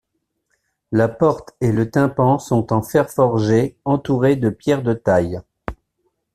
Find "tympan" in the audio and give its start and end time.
1.91-2.39